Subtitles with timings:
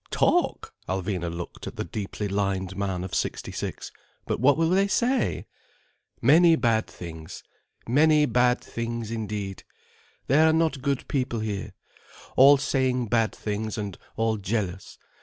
[0.09, 3.91] "Talk!" Alvina looked at the deeply lined man of sixty six,
[4.25, 5.45] "But what will they say?"
[6.23, 7.43] "Many bad things.
[7.87, 9.63] Many bad things indeed.
[10.25, 11.73] They are not good people here.
[12.35, 14.97] All saying bad things, and all jealous.